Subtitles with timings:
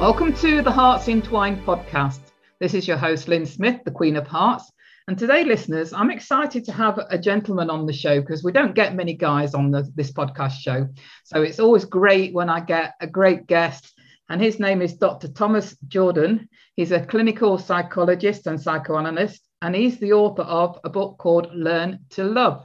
[0.00, 2.20] Welcome to the Hearts Entwined podcast.
[2.58, 4.72] This is your host, Lynn Smith, the Queen of Hearts.
[5.06, 8.74] And today, listeners, I'm excited to have a gentleman on the show because we don't
[8.74, 10.88] get many guys on the, this podcast show.
[11.24, 13.92] So it's always great when I get a great guest.
[14.30, 15.28] And his name is Dr.
[15.28, 16.48] Thomas Jordan.
[16.76, 21.98] He's a clinical psychologist and psychoanalyst, and he's the author of a book called Learn
[22.10, 22.64] to Love.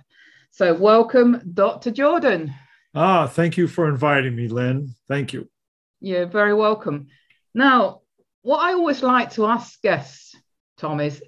[0.52, 1.92] So, welcome, Dr.
[1.92, 2.54] Jordan.
[2.96, 4.96] Ah, thank you for inviting me, Lynn.
[5.10, 5.50] Thank you.
[6.00, 7.08] You're very welcome.
[7.56, 8.02] Now,
[8.42, 10.36] what I always like to ask guests,
[10.78, 11.24] Tom, is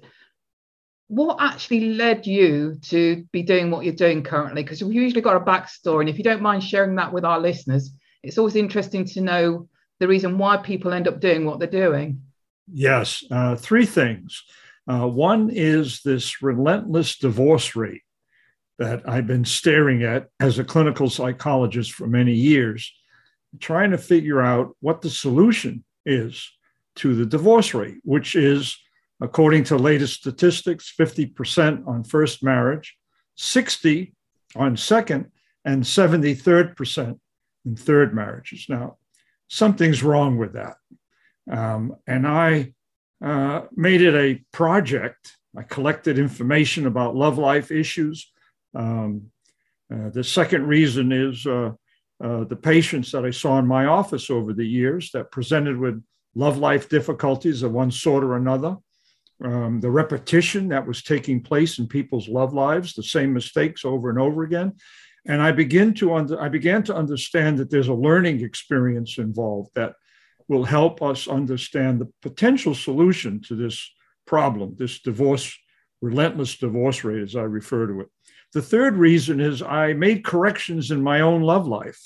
[1.08, 4.62] what actually led you to be doing what you're doing currently?
[4.62, 6.00] Because we've usually got a backstory.
[6.00, 7.90] And if you don't mind sharing that with our listeners,
[8.22, 9.68] it's always interesting to know
[10.00, 12.20] the reason why people end up doing what they're doing.
[12.70, 14.44] Yes, uh, three things.
[14.86, 18.02] Uh, one is this relentless divorce rate
[18.78, 22.92] that I've been staring at as a clinical psychologist for many years,
[23.60, 26.50] trying to figure out what the solution is
[26.96, 28.76] to the divorce rate, which is,
[29.20, 32.96] according to latest statistics, 50% on first marriage,
[33.36, 34.14] 60
[34.56, 35.26] on second,
[35.64, 37.20] and 73rd percent
[37.64, 38.66] in third marriages.
[38.68, 38.96] Now,
[39.48, 40.76] something's wrong with that.
[41.50, 42.72] Um, and I
[43.22, 45.36] uh, made it a project.
[45.56, 48.30] I collected information about love life issues.
[48.74, 49.30] Um,
[49.92, 51.72] uh, the second reason is uh,
[52.22, 56.02] uh, the patients that I saw in my office over the years that presented with
[56.34, 58.76] love life difficulties of one sort or another,
[59.44, 64.10] um, the repetition that was taking place in people's love lives, the same mistakes over
[64.10, 64.72] and over again.
[65.26, 69.70] And I begin to under, I began to understand that there's a learning experience involved
[69.74, 69.94] that
[70.48, 73.90] will help us understand the potential solution to this
[74.26, 75.56] problem, this divorce,
[76.00, 78.08] relentless divorce rate, as I refer to it.
[78.54, 82.00] The third reason is I made corrections in my own love life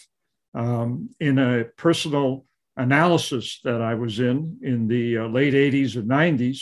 [0.54, 2.44] um, in a personal
[2.76, 6.60] analysis that I was in in the uh, late 80s and 90s.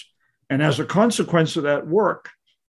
[0.49, 2.29] And as a consequence of that work,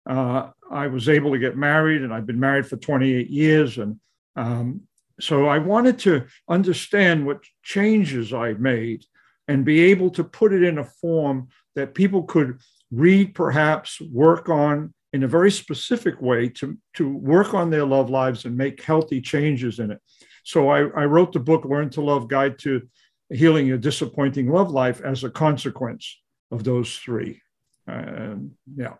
[0.08, 3.78] uh, I was able to get married, and I've been married for 28 years.
[3.78, 4.00] And
[4.36, 4.82] um,
[5.20, 9.04] so I wanted to understand what changes I made
[9.46, 12.58] and be able to put it in a form that people could
[12.90, 18.10] read, perhaps work on, in a very specific way to, to work on their love
[18.10, 20.00] lives and make healthy changes in it.
[20.48, 22.80] So I, I wrote the book, Learn to Love Guide to
[23.28, 27.42] Healing Your Disappointing Love Life, as a consequence of those three.
[27.86, 28.94] Yeah.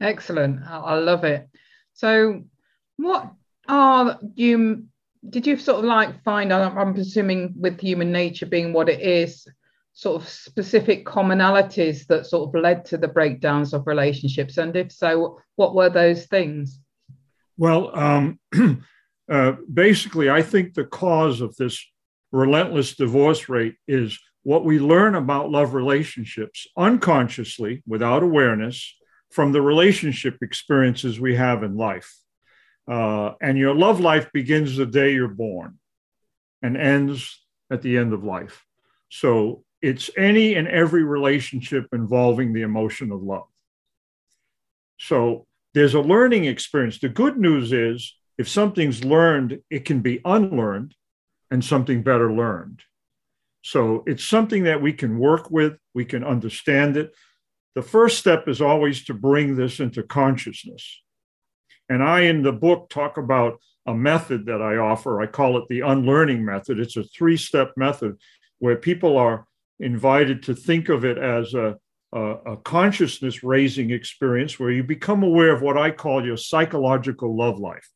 [0.00, 0.60] Excellent.
[0.66, 1.48] I love it.
[1.92, 2.42] So,
[2.96, 3.32] what
[3.68, 4.86] are you?
[5.30, 6.52] Did you sort of like find?
[6.52, 9.46] I'm presuming with human nature being what it is,
[9.92, 14.58] sort of specific commonalities that sort of led to the breakdowns of relationships?
[14.58, 16.80] And if so, what were those things?
[17.56, 18.40] Well, um,
[19.30, 21.84] uh, basically, I think the cause of this
[22.32, 28.94] relentless divorce rate is what we learn about love relationships unconsciously, without awareness,
[29.30, 32.14] from the relationship experiences we have in life.
[32.90, 35.78] Uh, and your love life begins the day you're born
[36.62, 38.64] and ends at the end of life.
[39.10, 43.46] So it's any and every relationship involving the emotion of love.
[44.98, 46.98] So there's a learning experience.
[46.98, 50.94] The good news is if something's learned, it can be unlearned
[51.50, 52.82] and something better learned.
[53.62, 57.12] So it's something that we can work with, we can understand it.
[57.74, 61.02] The first step is always to bring this into consciousness.
[61.88, 65.20] And I, in the book, talk about a method that I offer.
[65.20, 66.78] I call it the unlearning method.
[66.78, 68.16] It's a three step method
[68.58, 69.46] where people are
[69.80, 71.76] invited to think of it as a,
[72.12, 77.36] a, a consciousness raising experience where you become aware of what I call your psychological
[77.36, 77.88] love life.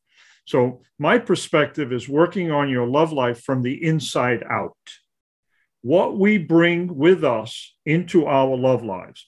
[0.44, 4.76] So, my perspective is working on your love life from the inside out.
[5.82, 9.26] What we bring with us into our love lives,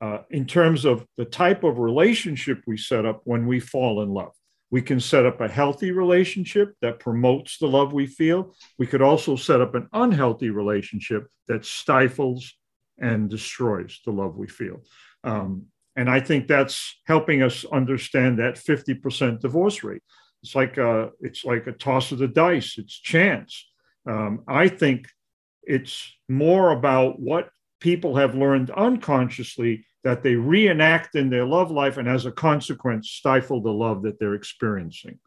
[0.00, 4.10] uh, in terms of the type of relationship we set up when we fall in
[4.10, 4.32] love.
[4.70, 8.54] We can set up a healthy relationship that promotes the love we feel.
[8.78, 12.52] We could also set up an unhealthy relationship that stifles
[12.98, 14.82] and destroys the love we feel.
[15.22, 20.02] Um, and I think that's helping us understand that 50% divorce rate.
[20.46, 22.78] It's like a, it's like a toss of the dice.
[22.78, 23.68] It's chance.
[24.08, 25.08] Um, I think
[25.64, 27.50] it's more about what
[27.80, 33.10] people have learned unconsciously that they reenact in their love life and as a consequence
[33.10, 35.18] stifle the love that they're experiencing.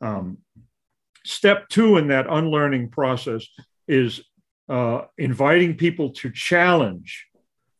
[0.00, 0.38] Um,
[1.26, 3.46] step two in that unlearning process
[3.86, 4.22] is
[4.70, 7.26] uh, inviting people to challenge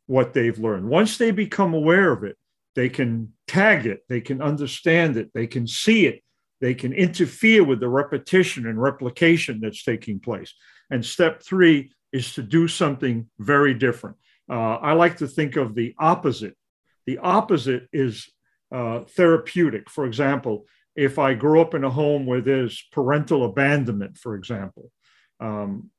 [0.05, 0.87] what they've learned.
[0.87, 2.37] Once they become aware of it,
[2.75, 6.24] they can tag it, they can understand it, they can see it,
[6.65, 10.55] they can interfere with the repetition and replication that's taking place.
[10.91, 14.17] And step three is to do something very different.
[14.51, 16.57] Uh, I like to think of the opposite.
[17.05, 18.31] The opposite is
[18.73, 19.91] uh, therapeutic.
[19.91, 20.65] For example,
[20.97, 24.91] if I grow up in a home where there's parental abandonment, for example,
[25.41, 25.91] um,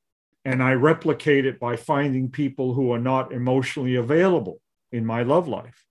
[0.45, 4.59] and I replicate it by finding people who are not emotionally available
[4.91, 5.85] in my love life.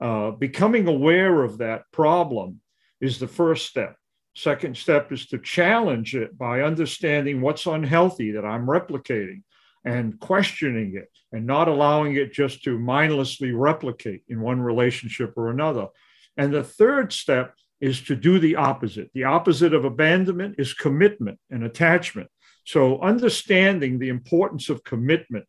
[0.00, 2.60] Uh, becoming aware of that problem
[3.00, 3.94] is the first step.
[4.34, 9.42] Second step is to challenge it by understanding what's unhealthy that I'm replicating
[9.84, 15.50] and questioning it and not allowing it just to mindlessly replicate in one relationship or
[15.50, 15.88] another.
[16.36, 19.10] And the third step is to do the opposite.
[19.14, 22.28] The opposite of abandonment is commitment and attachment.
[22.64, 25.46] So, understanding the importance of commitment,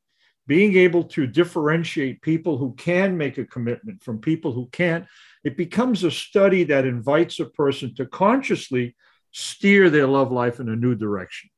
[0.48, 5.06] being able to differentiate people who can make a commitment from people who can't,
[5.44, 8.96] it becomes a study that invites a person to consciously
[9.32, 11.50] steer their love life in a new direction.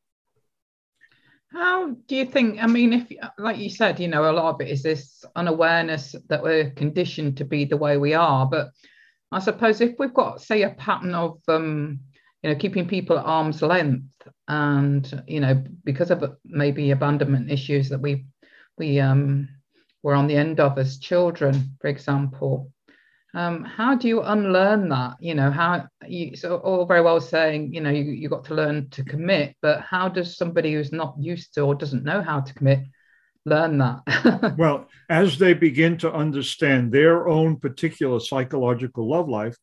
[1.52, 2.64] How do you think?
[2.64, 3.08] I mean, if,
[3.38, 7.38] like you said, you know, a lot of it is this unawareness that we're conditioned
[7.38, 8.48] to be the way we are.
[8.48, 8.72] But
[9.32, 12.00] I suppose if we've got, say, a pattern of, um,
[12.42, 17.88] you know, keeping people at arm's length, and you know, because of maybe abandonment issues
[17.90, 18.26] that we
[18.80, 19.48] we um,
[20.02, 22.73] were on the end of as children, for example,
[23.36, 25.16] um, how do you unlearn that?
[25.20, 28.54] You know how you so all very well saying you know you, you got to
[28.54, 32.42] learn to commit but how does somebody who's not used to or doesn't know how
[32.42, 32.80] to commit
[33.46, 34.56] learn that?
[34.58, 39.58] Well as they begin to understand their own particular psychological love life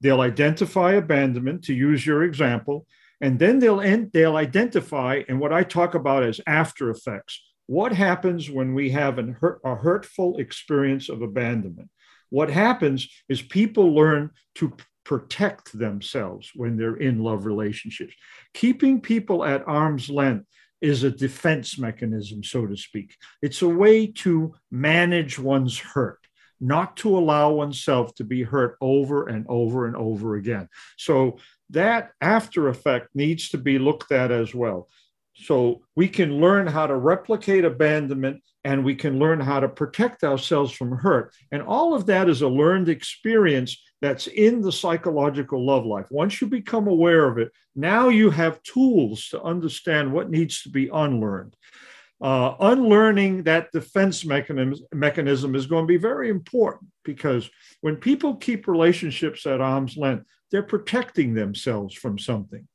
[0.00, 2.86] they'll identify abandonment to use your example
[3.20, 7.40] and then they'll end, they'll identify and what i talk about as after effects.
[7.66, 11.88] What happens when we have hurt, a hurtful experience of abandonment
[12.32, 14.72] what happens is people learn to
[15.04, 18.14] protect themselves when they're in love relationships.
[18.54, 20.46] Keeping people at arm's length
[20.80, 23.16] is a defense mechanism, so to speak.
[23.42, 26.20] It's a way to manage one's hurt,
[26.58, 30.70] not to allow oneself to be hurt over and over and over again.
[30.96, 31.36] So
[31.68, 34.88] that after effect needs to be looked at as well.
[35.34, 40.22] So we can learn how to replicate abandonment and we can learn how to protect
[40.22, 41.34] ourselves from hurt.
[41.50, 46.06] And all of that is a learned experience that's in the psychological love life.
[46.10, 50.68] Once you become aware of it, now you have tools to understand what needs to
[50.68, 51.56] be unlearned.
[52.20, 57.50] Uh, unlearning that defense mechanism, mechanism is going to be very important because
[57.80, 62.68] when people keep relationships at arm's length, they're protecting themselves from something.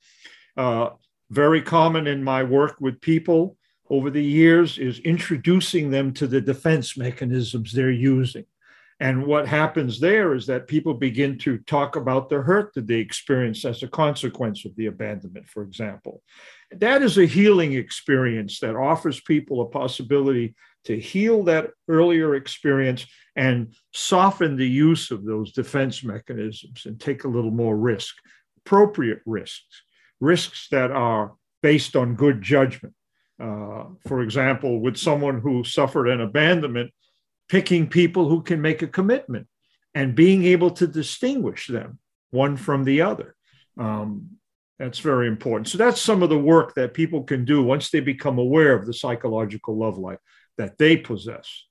[0.58, 0.90] Uh,
[1.30, 3.56] very common in my work with people
[3.90, 8.46] over the years is introducing them to the defense mechanisms they're using.
[9.00, 12.96] And what happens there is that people begin to talk about the hurt that they
[12.96, 16.24] experienced as a consequence of the abandonment, for example.
[16.72, 20.56] That is a healing experience that offers people a possibility
[20.86, 27.24] to heal that earlier experience and soften the use of those defense mechanisms and take
[27.24, 28.16] a little more risk,
[28.66, 29.84] appropriate risks,
[30.20, 32.96] risks that are based on good judgment
[33.40, 36.92] uh, for example, with someone who suffered an abandonment,
[37.50, 39.48] picking people who can make a commitment
[39.94, 42.00] and being able to distinguish them
[42.32, 43.36] one from the other.
[43.80, 44.38] Um,
[44.80, 45.68] that's very important.
[45.68, 48.86] So that's some of the work that people can do once they become aware of
[48.86, 50.20] the psychological love life
[50.58, 51.66] that they possess.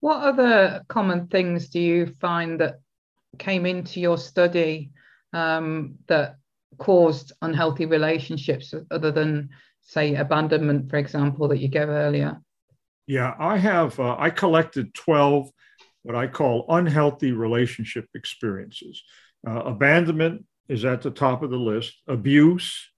[0.00, 2.80] What other common things do you find that
[3.38, 4.90] came into your study
[5.32, 6.36] um, that
[6.78, 9.50] caused unhealthy relationships other than
[9.82, 12.40] say abandonment, for example, that you gave earlier?
[13.06, 13.98] Yeah, I have.
[13.98, 15.50] Uh, I collected 12
[16.02, 19.02] what I call unhealthy relationship experiences.
[19.46, 22.90] Uh, abandonment is at the top of the list, abuse,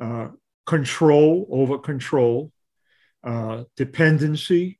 [0.00, 0.28] uh,
[0.66, 2.52] control, over control,
[3.24, 4.78] uh, dependency,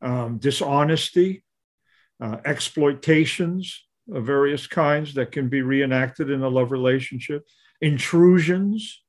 [0.00, 1.44] um, dishonesty,
[2.20, 7.46] uh, exploitations of various kinds that can be reenacted in a love relationship,
[7.80, 9.02] intrusions,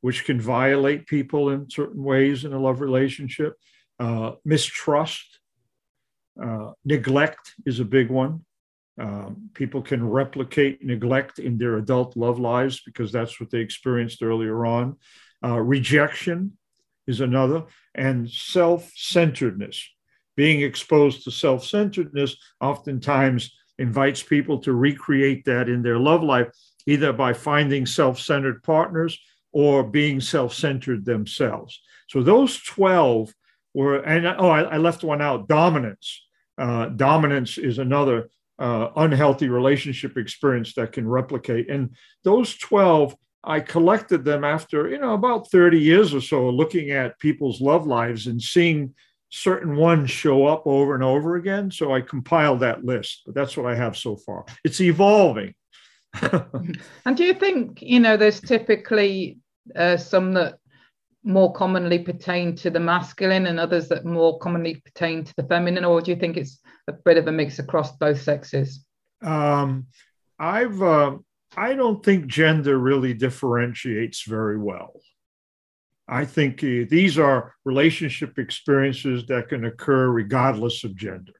[0.00, 3.54] which can violate people in certain ways in a love relationship.
[3.98, 5.38] Uh, mistrust,
[6.42, 8.44] uh, neglect is a big one.
[9.00, 14.22] Um, people can replicate neglect in their adult love lives because that's what they experienced
[14.22, 14.96] earlier on.
[15.44, 16.56] Uh, rejection,
[17.06, 19.88] is another, and self centeredness.
[20.36, 26.48] Being exposed to self centeredness oftentimes invites people to recreate that in their love life,
[26.86, 29.18] either by finding self centered partners
[29.52, 31.80] or being self centered themselves.
[32.08, 33.34] So those 12
[33.74, 36.22] were, and oh, I, I left one out dominance.
[36.56, 41.68] Uh, dominance is another uh, unhealthy relationship experience that can replicate.
[41.68, 41.90] And
[42.22, 47.18] those 12, I collected them after, you know, about 30 years or so, looking at
[47.18, 48.94] people's love lives and seeing
[49.32, 51.70] certain ones show up over and over again.
[51.70, 54.44] So I compiled that list, but that's what I have so far.
[54.62, 55.54] It's evolving.
[56.22, 59.38] and do you think, you know, there's typically
[59.74, 60.58] uh, some that
[61.24, 65.84] more commonly pertain to the masculine and others that more commonly pertain to the feminine,
[65.84, 68.84] or do you think it's a bit of a mix across both sexes?
[69.24, 69.86] Um,
[70.38, 71.16] I've uh,
[71.56, 75.00] I don't think gender really differentiates very well.
[76.08, 81.32] I think uh, these are relationship experiences that can occur regardless of gender.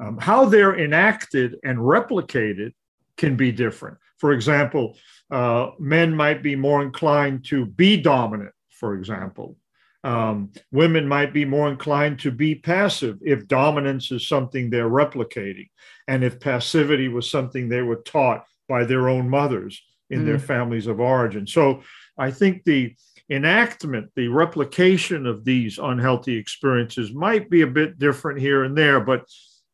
[0.00, 2.72] Um, how they're enacted and replicated
[3.16, 3.98] can be different.
[4.18, 4.96] For example,
[5.30, 8.54] uh, men might be more inclined to be dominant
[8.84, 9.56] for example.
[10.02, 15.70] Um, women might be more inclined to be passive if dominance is something they're replicating,
[16.06, 20.26] and if passivity was something they were taught by their own mothers in mm.
[20.26, 21.46] their families of origin.
[21.46, 21.82] So
[22.18, 22.94] I think the
[23.30, 29.00] enactment, the replication of these unhealthy experiences might be a bit different here and there,
[29.00, 29.24] but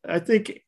[0.07, 0.61] I think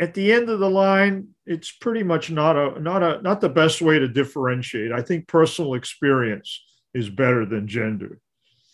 [0.00, 3.48] at the end of the line, it's pretty much not a not a not the
[3.48, 4.92] best way to differentiate.
[4.92, 6.62] I think personal experience
[6.94, 8.20] is better than gender.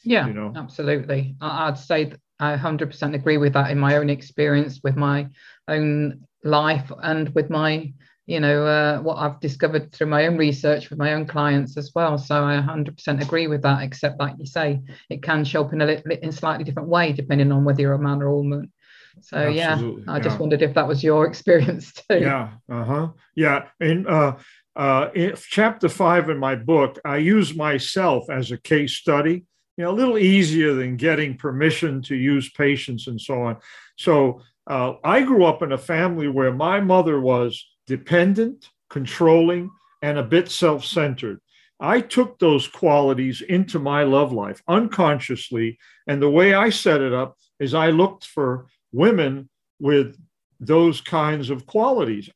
[0.05, 0.53] Yeah, you know?
[0.55, 1.35] absolutely.
[1.41, 5.29] I'd say I 100% agree with that in my own experience with my
[5.67, 7.93] own life and with my,
[8.27, 11.93] you know, uh, what I've discovered through my own research with my own clients as
[11.95, 12.17] well.
[12.17, 15.83] So I 100% agree with that, except like you say, it can show up in
[15.83, 18.37] a, little, in a slightly different way depending on whether you're a man or a
[18.37, 18.73] woman.
[19.21, 20.23] So Absolutely, yeah, I yeah.
[20.23, 22.19] just wondered if that was your experience too.
[22.19, 23.09] Yeah, uh huh.
[23.35, 24.37] Yeah, and uh,
[24.77, 29.45] uh, in chapter five in my book, I use myself as a case study.
[29.77, 33.57] You know, a little easier than getting permission to use patients and so on.
[33.97, 39.71] So uh, I grew up in a family where my mother was dependent, controlling,
[40.03, 41.41] and a bit self centered.
[41.81, 45.79] I took those qualities into my love life unconsciously.
[46.07, 49.49] And the way I set it up is I looked for women
[49.81, 50.17] with
[50.61, 52.31] those kinds of qualities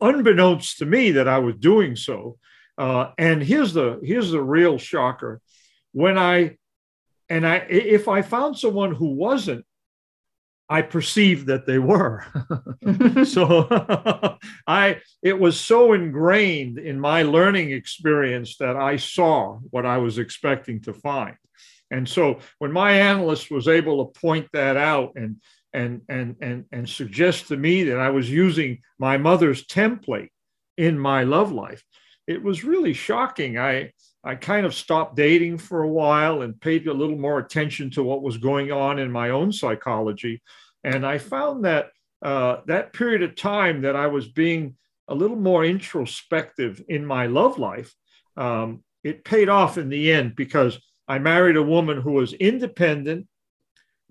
[0.00, 2.38] unbeknownst to me that I was doing so.
[2.76, 5.40] Uh, and here's the here's the real shocker:
[5.92, 6.56] when I
[7.28, 9.64] and I if I found someone who wasn't,
[10.72, 12.24] I perceived that they were.
[13.26, 13.68] so
[14.66, 20.16] I it was so ingrained in my learning experience that I saw what I was
[20.16, 21.36] expecting to find.
[21.90, 25.36] And so when my analyst was able to point that out and
[25.74, 30.30] and and and and suggest to me that I was using my mother's template
[30.78, 31.84] in my love life.
[32.26, 33.58] It was really shocking.
[33.58, 33.92] I
[34.24, 38.04] I kind of stopped dating for a while and paid a little more attention to
[38.04, 40.42] what was going on in my own psychology,
[40.84, 41.90] and I found that
[42.22, 44.76] uh, that period of time that I was being
[45.08, 47.92] a little more introspective in my love life,
[48.36, 53.26] um, it paid off in the end because I married a woman who was independent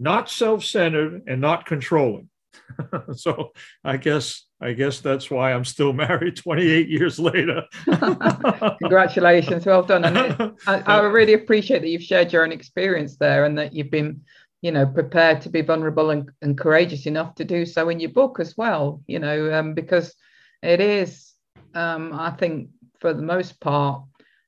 [0.02, 2.28] not self-centered and not controlling.
[3.16, 3.52] so
[3.84, 7.64] I guess I guess that's why I'm still married 28 years later.
[8.82, 10.06] Congratulations, well done.
[10.06, 13.90] And I, I, really appreciate that you've shared your own experience there and that you've
[13.90, 14.22] been,
[14.62, 18.12] you know, prepared to be vulnerable and, and courageous enough to do so in your
[18.12, 19.02] book as well.
[19.08, 20.14] You know, um, because
[20.62, 21.34] it is,
[21.74, 24.04] um, I think, for the most part,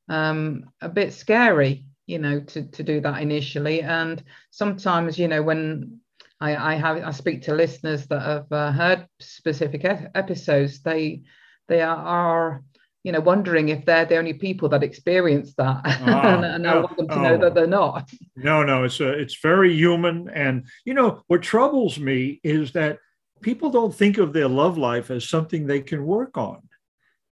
[0.10, 5.42] um, a bit scary you know to to do that initially and sometimes you know
[5.42, 6.02] when
[6.44, 10.82] I, I have I speak to listeners that have uh, heard specific ep- episodes.
[10.82, 11.22] They
[11.70, 12.64] they are, are,
[13.04, 15.82] you know wondering if they're the only people that experience that.
[16.06, 17.22] Ah, and, and I want them to oh.
[17.22, 18.12] know that they're not.
[18.36, 20.30] No no it's a, it's very human.
[20.30, 23.00] And you know what troubles me is that
[23.42, 26.62] people don't think of their love life as something they can work on.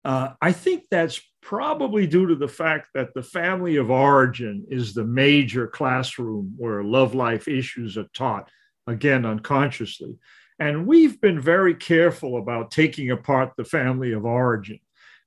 [0.05, 4.93] Uh, I think that's probably due to the fact that the family of origin is
[4.93, 8.49] the major classroom where love life issues are taught,
[8.87, 10.15] again, unconsciously.
[10.59, 14.79] And we've been very careful about taking apart the family of origin,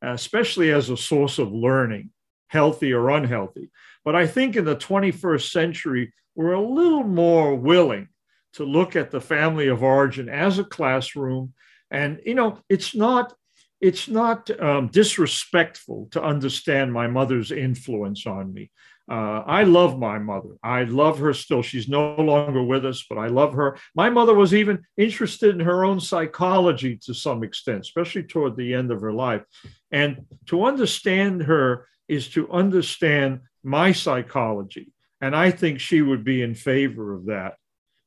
[0.02, 2.11] especially as a source of learning,
[2.49, 3.70] healthy or unhealthy.
[4.04, 8.08] But I think in the 21st century, we're a little more willing
[8.54, 11.54] to look at the family of origin as a classroom.
[11.90, 13.34] And, you know, it's not
[13.80, 18.70] it's not um, disrespectful to understand my mother's influence on me.
[19.11, 20.56] Uh, I love my mother.
[20.62, 21.62] I love her still.
[21.62, 23.76] She's no longer with us, but I love her.
[23.94, 28.73] My mother was even interested in her own psychology to some extent, especially toward the
[28.73, 29.42] end of her life.
[29.90, 34.92] And to understand her is to understand my psychology.
[35.20, 37.54] And I think she would be in favor of that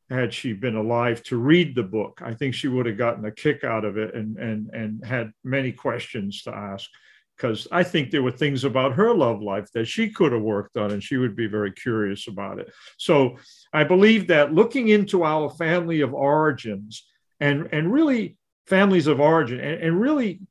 [0.09, 2.21] had she been alive to read the book.
[2.23, 5.31] I think she would have gotten a kick out of it and, and, and had
[5.43, 6.89] many questions to ask
[7.38, 10.75] because I think there were things about her love life that she could have worked
[10.75, 12.72] on and she would be very curious about it.
[12.98, 13.38] So
[13.72, 17.06] I believe that looking into our family of origins
[17.39, 20.41] and, and really families of origin and, and really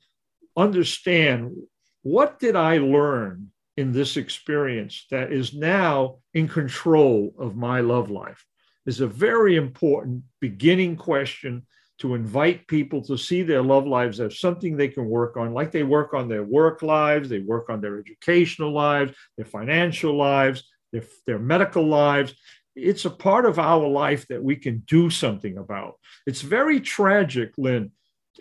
[0.57, 1.57] understand
[2.03, 8.11] what did I learn in this experience that is now in control of my love
[8.11, 8.45] life
[8.87, 11.67] is a very important beginning question
[11.99, 15.73] to invite people to see their love lives as something they can work on, like
[15.73, 20.65] they work on their work lives, they work on their educational lives, their financial lives,
[20.93, 22.35] their, their medical lives.
[22.75, 25.95] It's a part of our life that we can do something about.
[26.27, 27.93] It's very tragic, Lynn.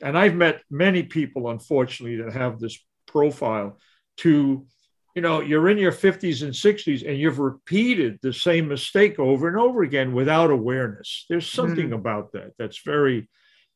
[0.01, 3.77] And I've met many people, unfortunately, that have this profile
[4.17, 4.65] to
[5.15, 9.47] you know, you're in your 50s and 60s and you've repeated the same mistake over
[9.47, 11.25] and over again without awareness.
[11.29, 11.95] There's something mm.
[11.95, 13.29] about that that's very,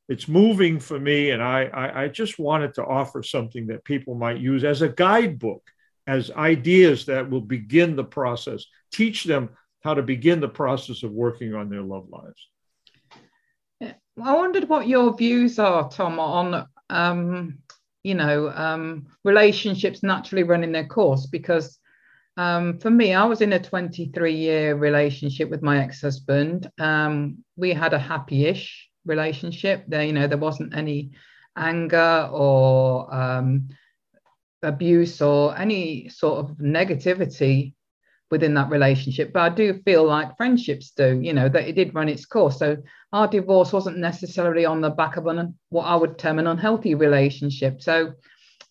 [0.10, 1.32] it's moving for me.
[1.32, 4.90] And I, I, I, just wanted to offer something that people might use as a
[4.90, 5.64] guidebook,
[6.08, 9.50] as ideas that will begin the process, teach them
[9.84, 13.94] how to begin the process of working on their love lives.
[14.22, 17.60] I wondered what your views are, Tom, on um,
[18.04, 21.78] you know um, relationships naturally running their course because
[22.38, 27.74] um, for me i was in a 23 year relationship with my ex-husband um, we
[27.74, 31.12] had a happy-ish relationship there you know there wasn't any
[31.58, 33.68] anger or um,
[34.64, 37.74] abuse or any sort of negativity
[38.32, 39.34] within that relationship.
[39.34, 42.60] But I do feel like friendships do, you know, that it did run its course.
[42.60, 42.78] So
[43.12, 46.96] our divorce wasn't necessarily on the back of an what I would term an unhealthy
[46.96, 47.82] relationship.
[47.82, 48.14] So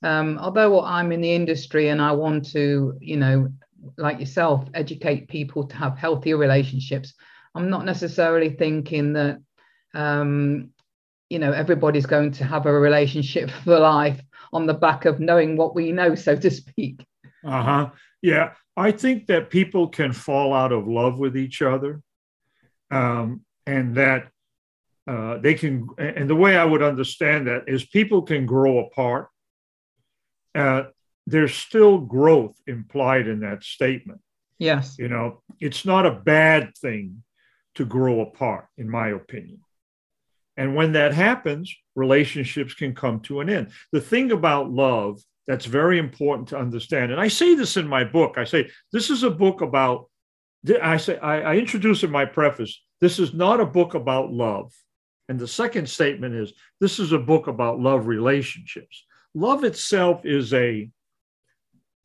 [0.03, 3.49] um, although I'm in the industry and I want to, you know,
[3.97, 7.15] like yourself, educate people to have healthier relationships,
[7.55, 9.41] I'm not necessarily thinking that
[9.95, 10.71] um,
[11.31, 14.21] you know everybody's going to have a relationship for life
[14.53, 17.05] on the back of knowing what we know, so to speak.
[17.45, 17.91] Uh huh.
[18.23, 22.03] Yeah, I think that people can fall out of love with each other,
[22.91, 24.29] um, and that
[25.07, 25.89] uh, they can.
[25.99, 29.29] And the way I would understand that is people can grow apart.
[30.55, 30.85] Uh,
[31.27, 34.21] there's still growth implied in that statement.
[34.59, 34.97] Yes.
[34.99, 37.23] You know, it's not a bad thing
[37.77, 39.61] to grow apart, in my opinion.
[40.59, 43.71] And when that happens, relationships can come to an end.
[43.93, 47.13] The thing about love that's very important to understand.
[47.13, 48.35] And I say this in my book.
[48.37, 50.11] I say this is a book about.
[50.83, 52.83] I say I, I introduce in my preface.
[53.01, 54.75] This is not a book about love.
[55.29, 59.07] And the second statement is this is a book about love relationships.
[59.35, 60.91] Love itself is a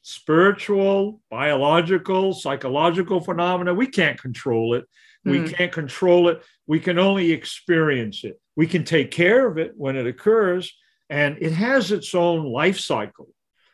[0.03, 3.73] spiritual, biological, psychological phenomena.
[3.73, 4.85] We can't control it.
[5.25, 5.53] We mm.
[5.53, 6.43] can't control it.
[6.67, 8.39] We can only experience it.
[8.55, 10.73] We can take care of it when it occurs,
[11.09, 13.29] and it has its own life cycle.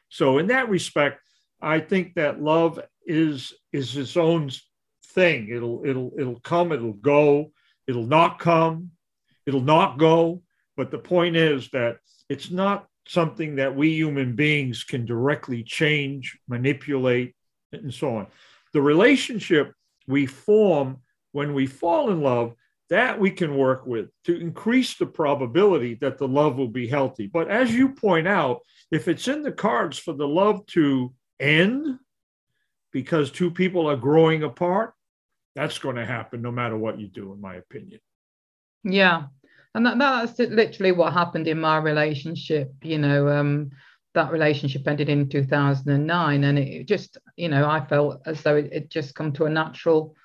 [0.10, 1.22] So in that respect,
[1.62, 4.50] I think that love is is its own
[5.08, 5.50] thing.
[5.50, 7.52] It'll it'll it'll come, it'll go,
[7.88, 8.92] it'll not come,
[9.46, 10.42] it'll not go.
[10.78, 11.98] But the point is that
[12.30, 17.36] it's not something that we human beings can directly change, manipulate,
[17.74, 18.28] and so on.
[18.72, 19.74] The relationship
[20.08, 20.98] we form
[21.32, 22.54] when we fall in love
[22.90, 27.28] that we can work with to increase the probability that the love will be healthy.
[27.28, 32.00] But as you point out, if it's in the cards for the love to end
[32.92, 34.94] because two people are growing apart,
[35.56, 38.00] that's going to happen no matter what you do, in my opinion.
[38.84, 39.26] Yeah.
[39.76, 42.74] And that, that's literally what happened in my relationship.
[42.82, 43.70] You know, um,
[44.16, 46.44] that relationship ended in 2009.
[46.44, 49.50] And it just, you know, I felt as though it, it just come to a
[49.50, 50.16] natural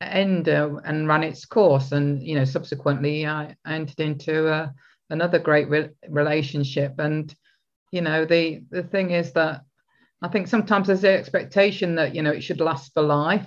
[0.00, 1.92] end uh, and ran its course.
[1.92, 4.68] And you know, subsequently, I entered into uh,
[5.10, 6.94] another great re- relationship.
[6.98, 7.34] And
[7.90, 9.62] you know, the the thing is that
[10.22, 13.46] I think sometimes there's the expectation that you know it should last for life,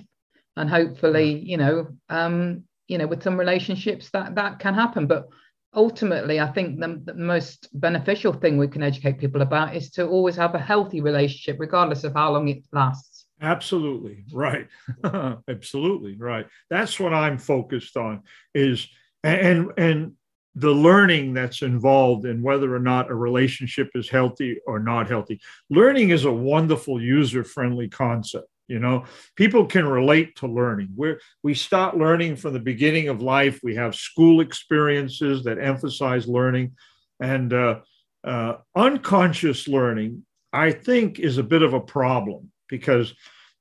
[0.56, 5.28] and hopefully, you know, um, you know, with some relationships that that can happen, but
[5.74, 10.06] ultimately i think the, the, most beneficial thing we can educate people about is to
[10.06, 14.66] always have a healthy relationship regardless of how long it lasts Absolutely right.
[15.48, 16.46] Absolutely right.
[16.70, 18.22] That's what I'm focused on
[18.54, 18.88] is
[19.22, 20.12] and and
[20.54, 25.40] the learning that's involved in whether or not a relationship is healthy or not healthy.
[25.70, 28.48] Learning is a wonderful user friendly concept.
[28.66, 29.04] You know,
[29.36, 30.90] people can relate to learning.
[30.96, 33.60] we we start learning from the beginning of life.
[33.62, 36.72] We have school experiences that emphasize learning,
[37.20, 37.80] and uh,
[38.24, 43.14] uh, unconscious learning, I think, is a bit of a problem because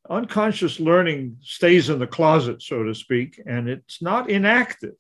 [0.10, 4.96] unconscious learning stays in the closet, so to speak, and it's not inactive.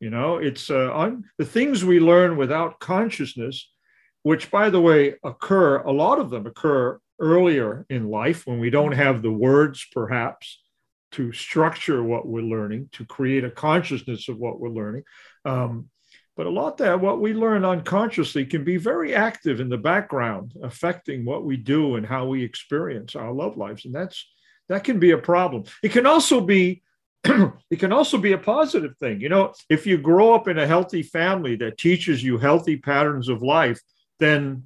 [0.00, 3.70] You know, it's uh, un- the things we learn without consciousness,
[4.22, 8.70] which, by the way, occur, a lot of them occur earlier in life when we
[8.70, 10.60] don't have the words, perhaps,
[11.12, 15.04] to structure what we're learning, to create a consciousness of what we're learning.
[15.44, 15.88] Um,
[16.36, 20.52] but a lot that what we learn unconsciously can be very active in the background,
[20.62, 23.84] affecting what we do and how we experience our love lives.
[23.84, 24.26] And that's
[24.68, 25.64] that can be a problem.
[25.82, 26.82] It can also be
[27.24, 29.20] it can also be a positive thing.
[29.20, 33.28] You know, if you grow up in a healthy family that teaches you healthy patterns
[33.28, 33.80] of life,
[34.18, 34.64] then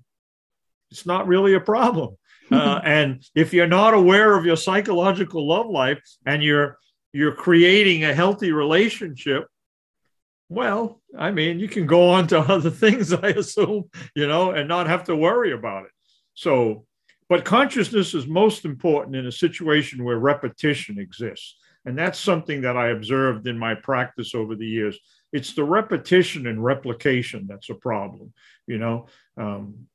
[0.90, 2.16] it's not really a problem.
[2.50, 6.78] Uh, and if you're not aware of your psychological love life and you're
[7.12, 9.46] you're creating a healthy relationship,
[10.48, 14.68] well, I mean, you can go on to other things, I assume, you know, and
[14.68, 15.90] not have to worry about it.
[16.34, 16.86] So,
[17.28, 21.56] but consciousness is most important in a situation where repetition exists.
[21.84, 24.98] And that's something that I observed in my practice over the years.
[25.32, 28.32] It's the repetition and replication that's a problem,
[28.66, 29.06] you know.
[29.36, 29.86] Um,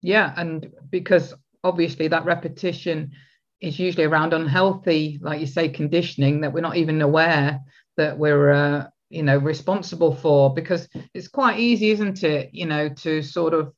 [0.00, 1.34] yeah, and because
[1.64, 3.12] obviously that repetition
[3.60, 7.60] is usually around unhealthy, like you say, conditioning that we're not even aware
[7.96, 12.88] that we're uh, you know responsible for because it's quite easy isn't it you know
[12.88, 13.72] to sort of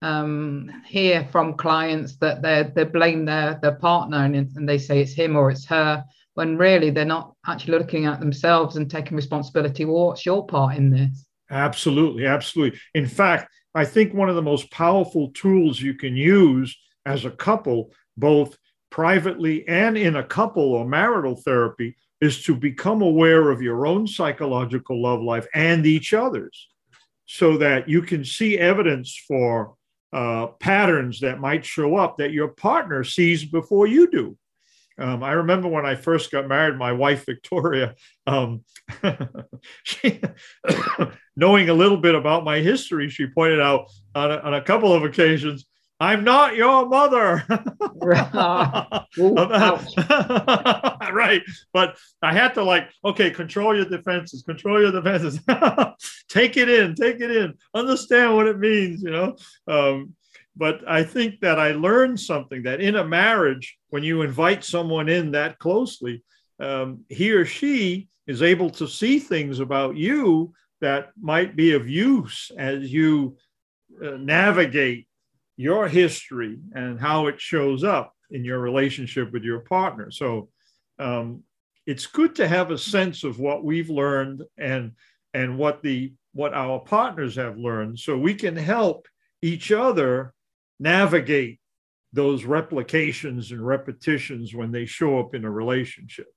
[0.00, 5.00] um, hear from clients that they they blame their their partner and, and they say
[5.00, 9.16] it's him or it's her when really they're not actually looking at themselves and taking
[9.16, 11.26] responsibility well, what's your part in this.
[11.50, 12.78] Absolutely absolutely.
[12.94, 17.30] In fact i think one of the most powerful tools you can use as a
[17.30, 18.56] couple both
[18.90, 24.06] privately and in a couple or marital therapy is to become aware of your own
[24.06, 26.68] psychological love life and each other's
[27.26, 29.74] so that you can see evidence for
[30.12, 34.36] uh, patterns that might show up that your partner sees before you do.
[34.98, 37.94] Um, I remember when I first got married, my wife, Victoria,
[38.26, 38.64] um,
[39.84, 40.20] she,
[41.36, 44.92] knowing a little bit about my history, she pointed out on a, on a couple
[44.92, 45.66] of occasions
[46.00, 47.44] I'm not your mother.
[51.12, 51.42] right.
[51.72, 55.40] But I had to like, okay, control your defenses, control your defenses.
[56.28, 59.36] take it in, take it in, understand what it means, you know.
[59.66, 60.14] Um,
[60.56, 65.08] but I think that I learned something that in a marriage, when you invite someone
[65.08, 66.22] in that closely,
[66.60, 71.88] um, he or she is able to see things about you that might be of
[71.88, 73.36] use as you
[74.04, 75.07] uh, navigate
[75.58, 80.08] your history and how it shows up in your relationship with your partner.
[80.10, 80.48] So
[81.00, 81.42] um,
[81.84, 84.92] it's good to have a sense of what we've learned and
[85.34, 89.08] and what the what our partners have learned, so we can help
[89.42, 90.32] each other
[90.78, 91.58] navigate
[92.12, 96.28] those replications and repetitions when they show up in a relationship.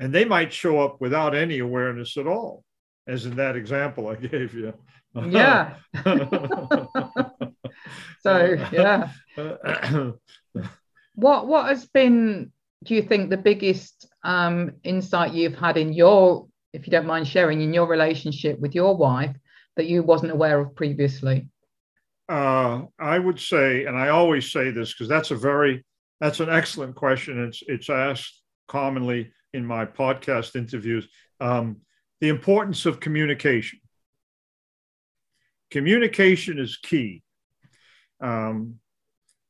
[0.00, 2.64] And they might show up without any awareness at all,
[3.06, 4.74] as in that example I gave you.
[5.14, 5.76] Yeah.
[8.20, 9.10] so yeah.
[11.14, 12.52] what what has been,
[12.84, 17.28] do you think, the biggest um, insight you've had in your, if you don't mind
[17.28, 19.36] sharing, in your relationship with your wife
[19.76, 21.48] that you wasn't aware of previously?
[22.28, 25.84] Uh, I would say, and I always say this because that's a very
[26.20, 27.44] that's an excellent question.
[27.44, 31.08] It's it's asked commonly in my podcast interviews.
[31.40, 31.82] Um,
[32.20, 33.80] the importance of communication.
[35.70, 37.23] Communication is key.
[38.24, 38.80] Um,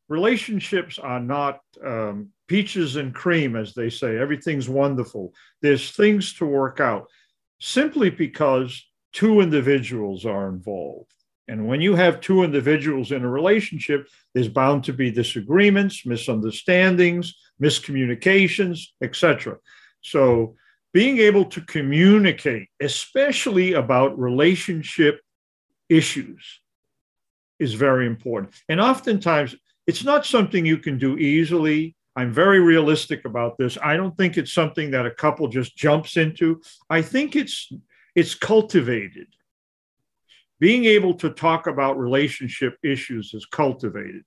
[0.09, 4.19] relationships are not um, peaches and cream, as they say.
[4.19, 5.33] Everything's wonderful.
[5.63, 7.07] There's things to work out
[7.61, 11.13] simply because two individuals are involved.
[11.47, 17.35] And when you have two individuals in a relationship, there's bound to be disagreements, misunderstandings,
[17.63, 19.59] miscommunications, etc.
[20.01, 20.57] So,
[20.93, 25.21] being able to communicate, especially about relationship
[25.89, 26.61] issues,
[27.59, 28.55] is very important.
[28.69, 29.55] And oftentimes,
[29.87, 31.95] it's not something you can do easily.
[32.17, 33.77] I'm very realistic about this.
[33.83, 36.61] I don't think it's something that a couple just jumps into.
[36.89, 37.73] I think it's
[38.15, 39.27] it's cultivated.
[40.61, 44.23] Being able to talk about relationship issues is cultivated.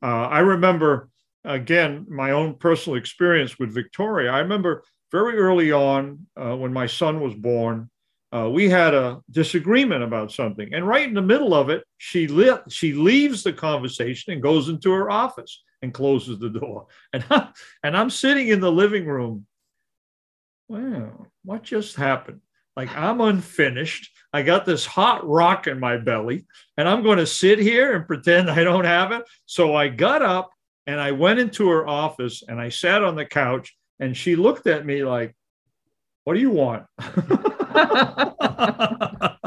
[0.00, 1.10] Uh, I remember,
[1.44, 4.30] again, my own personal experience with Victoria.
[4.30, 7.90] I remember very early on uh, when my son was born,
[8.34, 10.72] uh, we had a disagreement about something.
[10.72, 14.68] And right in the middle of it, she, li- she leaves the conversation and goes
[14.68, 16.86] into her office and closes the door.
[17.12, 17.48] And, I,
[17.82, 19.46] and I'm sitting in the living room.
[20.68, 22.40] Wow, what just happened?
[22.74, 24.10] Like I'm unfinished.
[24.32, 26.46] I got this hot rock in my belly,
[26.78, 29.24] and I'm going to sit here and pretend I don't have it.
[29.44, 30.50] So I got up
[30.86, 34.66] and I went into her office and I sat on the couch, and she looked
[34.66, 35.36] at me like,
[36.24, 36.86] What do you want?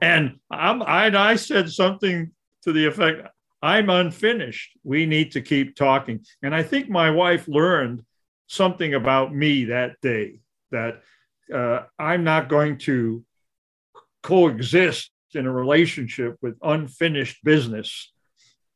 [0.00, 2.30] and I'm, I, I said something
[2.62, 3.28] to the effect,
[3.62, 4.76] I'm unfinished.
[4.82, 6.24] We need to keep talking.
[6.42, 8.02] And I think my wife learned
[8.46, 11.02] something about me that day that
[11.52, 13.24] uh, I'm not going to
[14.22, 18.12] coexist in a relationship with unfinished business,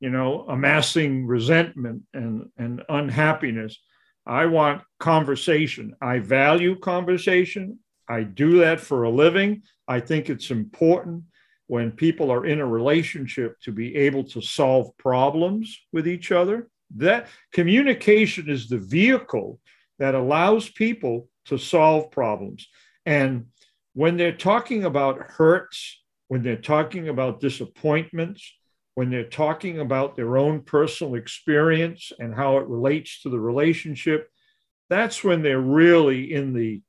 [0.01, 3.79] you know, amassing resentment and, and unhappiness.
[4.27, 5.95] I want conversation.
[6.01, 7.79] I value conversation.
[8.09, 9.63] I do that for a living.
[9.87, 11.25] I think it's important
[11.67, 16.71] when people are in a relationship to be able to solve problems with each other.
[16.97, 19.61] That communication is the vehicle
[19.99, 22.67] that allows people to solve problems.
[23.05, 23.47] And
[23.93, 28.51] when they're talking about hurts, when they're talking about disappointments,
[28.95, 34.29] when they're talking about their own personal experience and how it relates to the relationship,
[34.89, 36.81] that's when they're really in the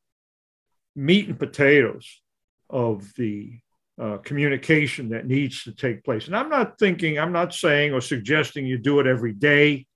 [0.99, 2.21] meat and potatoes
[2.69, 3.59] of the
[3.99, 6.27] uh, communication that needs to take place.
[6.27, 9.87] And I'm not thinking, I'm not saying or suggesting you do it every day.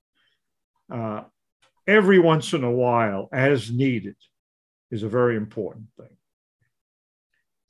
[0.92, 1.22] Uh,
[1.86, 4.16] every once in a while, as needed,
[4.90, 6.16] is a very important thing.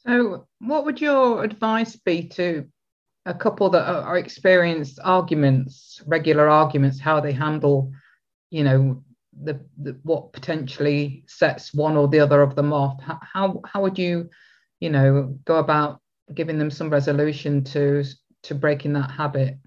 [0.07, 2.67] So, what would your advice be to
[3.27, 7.91] a couple that are experienced arguments, regular arguments, how they handle,
[8.51, 9.03] you know,
[9.43, 13.01] the, the, what potentially sets one or the other of them off?
[13.03, 14.31] How how would you,
[14.81, 16.01] you know, go about
[16.33, 18.05] giving them some resolution to
[18.45, 19.59] to breaking that habit?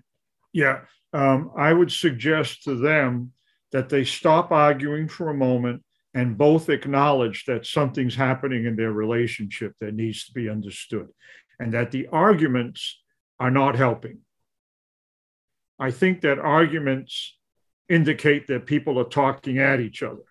[0.54, 0.82] Yeah,
[1.14, 3.34] um, I would suggest to them
[3.72, 8.92] that they stop arguing for a moment and both acknowledge that something's happening in their
[8.92, 11.08] relationship that needs to be understood,
[11.60, 13.02] and that the arguments
[13.40, 14.20] are not helping.
[15.80, 17.37] I think that arguments
[17.90, 20.24] indicate that people are talking at each other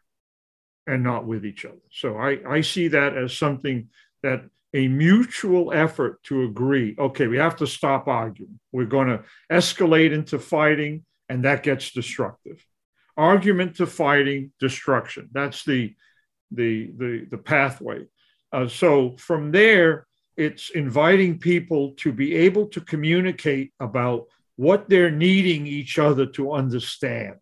[0.87, 1.83] and not with each other.
[1.91, 3.89] So I, I see that as something
[4.23, 8.59] that a mutual effort to agree okay, we have to stop arguing.
[8.73, 12.65] We're going to escalate into fighting, and that gets destructive.
[13.17, 15.31] Argument to fighting, destruction.
[15.33, 15.95] That's the,
[16.51, 18.05] the, the, the pathway.
[18.53, 25.11] Uh, so from there, it's inviting people to be able to communicate about what they're
[25.11, 27.39] needing each other to understand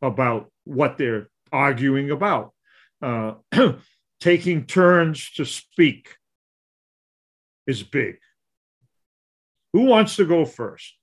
[0.00, 2.52] about what they're arguing about.
[3.00, 3.34] Uh,
[4.20, 6.16] taking turns to speak
[7.66, 8.16] is big.
[9.72, 10.94] Who wants to go first?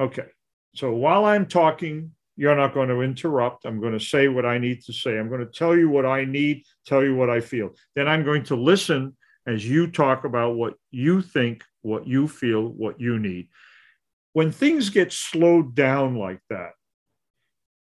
[0.00, 0.26] Okay.
[0.74, 3.64] So while I'm talking, you're not going to interrupt.
[3.64, 5.18] I'm going to say what I need to say.
[5.18, 7.70] I'm going to tell you what I need, tell you what I feel.
[7.94, 9.16] Then I'm going to listen
[9.46, 13.48] as you talk about what you think, what you feel, what you need.
[14.36, 16.72] When things get slowed down like that,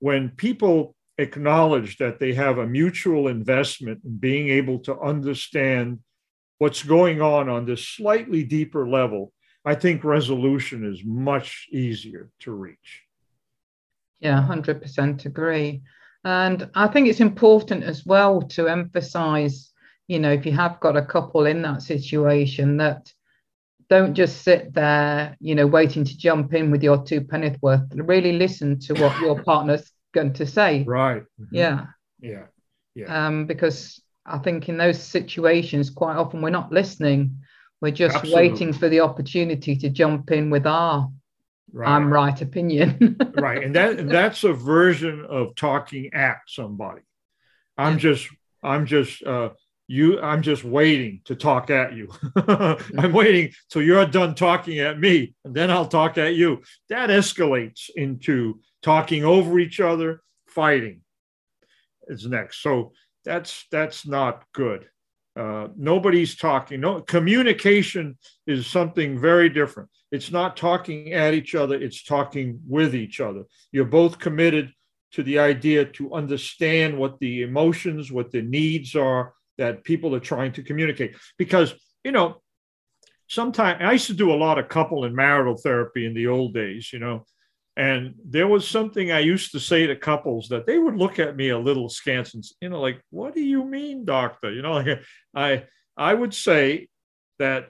[0.01, 6.01] when people acknowledge that they have a mutual investment in being able to understand
[6.59, 9.33] what's going on on this slightly deeper level,
[9.65, 13.03] I think resolution is much easier to reach.
[14.19, 15.83] Yeah, 100% agree.
[16.25, 19.71] And I think it's important as well to emphasize,
[20.09, 23.13] you know, if you have got a couple in that situation, that
[23.89, 27.61] don't just sit there, you know, waiting to jump in with your two pennyworth.
[27.63, 27.83] worth.
[27.95, 30.85] Really listen to what your partner's going to say.
[30.85, 31.23] Right.
[31.41, 31.55] Mm-hmm.
[31.55, 31.87] Yeah.
[32.21, 32.45] Yeah.
[32.95, 33.27] Yeah.
[33.27, 37.39] Um, because I think in those situations, quite often we're not listening.
[37.81, 38.51] We're just Absolutely.
[38.51, 41.11] waiting for the opportunity to jump in with our
[41.73, 41.89] right.
[41.89, 43.17] I'm right opinion.
[43.37, 43.63] right.
[43.63, 47.03] And that that's a version of talking at somebody.
[47.77, 47.99] I'm yeah.
[47.99, 48.29] just
[48.63, 49.51] I'm just uh
[49.93, 52.09] you I'm just waiting to talk at you.
[52.37, 56.63] I'm waiting till you're done talking at me and then I'll talk at you.
[56.89, 61.03] That escalates into talking over each other, fighting
[62.09, 62.63] is next.
[62.63, 62.93] So
[63.25, 64.87] that's that's not good.
[65.37, 66.81] Uh, nobody's talking.
[66.81, 69.91] No communication is something very different.
[70.11, 71.75] It's not talking at each other.
[71.75, 73.45] It's talking with each other.
[73.73, 74.73] You're both committed
[75.13, 80.21] to the idea to understand what the emotions, what the needs are that people are
[80.21, 81.15] trying to communicate.
[81.39, 81.73] Because
[82.03, 82.43] you know,
[83.29, 86.53] sometimes I used to do a lot of couple and marital therapy in the old
[86.53, 86.93] days.
[86.93, 87.25] You know,
[87.77, 91.37] and there was something I used to say to couples that they would look at
[91.37, 94.53] me a little scant and, you know, like, what do you mean, doctor?
[94.53, 95.01] You know, like
[95.35, 95.65] I,
[95.97, 96.89] I would say
[97.39, 97.69] that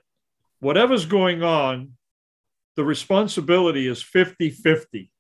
[0.61, 1.93] whatever's going on,
[2.77, 5.11] the responsibility is 50 50.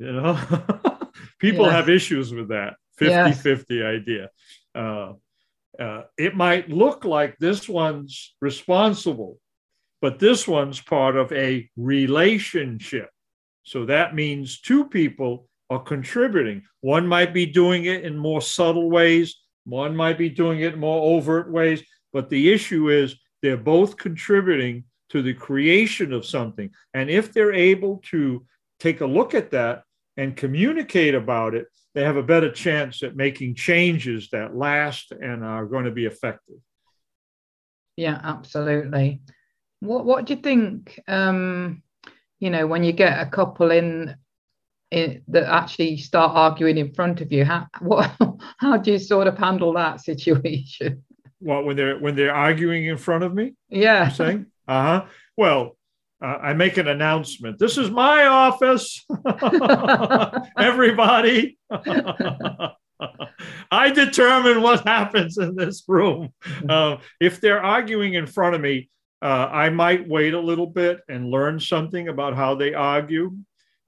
[0.00, 0.34] You know,
[1.38, 1.72] people Yes.
[1.72, 3.42] have issues with that 50 Yes.
[3.42, 4.30] 50 idea.
[4.74, 5.14] Uh,
[5.78, 9.38] uh, it might look like this one's responsible,
[10.00, 13.10] but this one's part of a relationship.
[13.64, 16.62] So that means two people are contributing.
[16.80, 20.80] One might be doing it in more subtle ways, one might be doing it in
[20.80, 26.70] more overt ways, but the issue is they're both contributing to the creation of something.
[26.92, 28.44] And if they're able to
[28.78, 29.82] take a look at that
[30.16, 35.44] and communicate about it, they have a better chance at making changes that last and
[35.44, 36.56] are going to be effective.
[37.96, 39.20] Yeah, absolutely.
[39.80, 41.00] What What do you think?
[41.06, 41.82] Um,
[42.40, 44.16] you know, when you get a couple in,
[44.90, 48.10] in that actually start arguing in front of you, how what
[48.58, 51.04] how do you sort of handle that situation?
[51.38, 53.54] What when they're when they're arguing in front of me?
[53.68, 54.08] Yeah.
[54.08, 55.06] Saying, uh huh.
[55.36, 55.76] Well,
[56.24, 57.58] uh, I make an announcement.
[57.58, 59.04] This is my office.
[60.58, 61.58] Everybody.
[63.70, 66.30] I determine what happens in this room.
[66.68, 68.88] Uh, if they're arguing in front of me,
[69.20, 73.36] uh, I might wait a little bit and learn something about how they argue.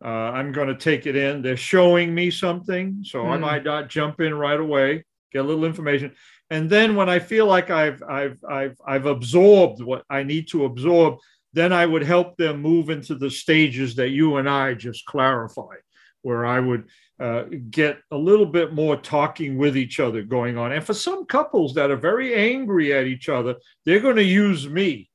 [0.04, 1.40] Uh, I'm going to take it in.
[1.40, 3.42] They're showing me something, so I Hmm.
[3.42, 5.04] might not jump in right away.
[5.32, 6.12] Get a little information,
[6.50, 10.64] and then when I feel like I've I've I've I've absorbed what I need to
[10.66, 11.18] absorb,
[11.56, 15.80] then I would help them move into the stages that you and I just clarified,
[16.20, 20.72] where I would uh, get a little bit more talking with each other going on.
[20.72, 23.54] And for some couples that are very angry at each other,
[23.86, 25.08] they're going to use me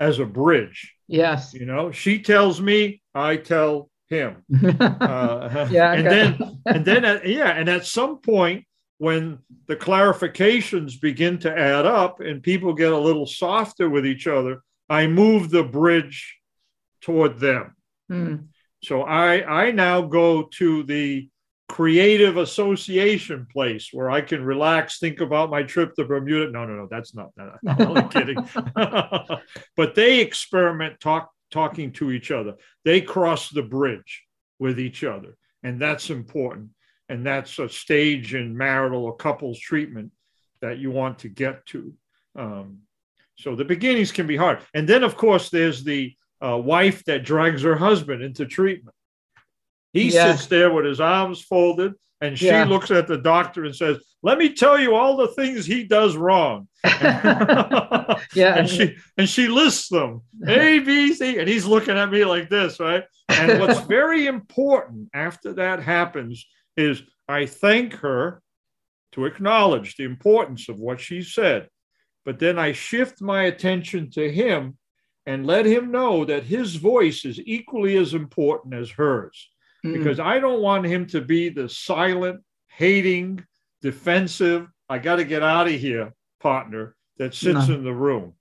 [0.00, 0.94] as a bridge.
[1.08, 1.52] Yes.
[1.52, 4.44] You know, she tells me, I tell him.
[4.80, 8.64] Uh, Yeah, and then and then at, yeah, and at some point
[8.96, 14.26] when the clarifications begin to add up and people get a little softer with each
[14.26, 16.38] other, I move the bridge
[17.00, 17.74] toward them.
[18.08, 18.36] Hmm.
[18.84, 21.30] So I I now go to the
[21.68, 26.50] creative association place where I can relax, think about my trip to Bermuda.
[26.50, 27.30] No, no, no, that's not.
[27.38, 28.36] No, no, I'm only kidding.
[29.76, 32.56] but they experiment talk talking to each other.
[32.84, 34.24] They cross the bridge
[34.58, 36.68] with each other, and that's important.
[37.08, 40.12] And that's a stage in marital or couples treatment
[40.60, 41.94] that you want to get to.
[42.36, 42.80] Um,
[43.36, 46.14] so the beginnings can be hard, and then of course there's the
[46.44, 48.94] uh, wife that drags her husband into treatment.
[49.92, 50.34] He Yeah.
[50.34, 52.64] sits there with his arms folded, and she Yeah.
[52.64, 56.16] looks at the doctor and says, "Let me tell you all the things he does
[56.16, 56.68] wrong."
[58.34, 58.56] Yeah.
[58.56, 62.48] and she and she lists them A, B, C, and he's looking at me like
[62.50, 63.04] this, right?
[63.28, 66.44] And what's very important after that happens
[66.76, 68.42] is I thank her
[69.12, 71.68] to acknowledge the importance of what she said,
[72.24, 74.76] but then I shift my attention to him
[75.26, 79.48] and let him know that his voice is equally as important as hers
[79.82, 79.94] Hmm.
[79.94, 83.44] because I don't want him to be the silent, hating,
[83.80, 87.74] defensive, I got to get out of here partner that sits No.
[87.74, 88.34] in the room.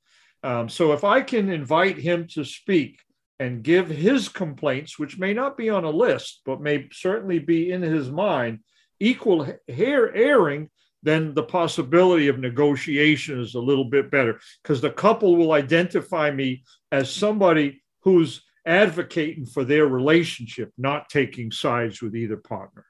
[0.44, 3.00] Um, so if I can invite him to speak
[3.40, 7.72] and give his complaints, which may not be on a list, but may certainly be
[7.72, 8.60] in his mind,
[9.00, 10.70] equal hair airing,
[11.04, 16.32] then the possibility of negotiation is a little bit better because the couple will identify
[16.32, 22.86] me as somebody who's advocating for their relationship, not taking sides with either partner.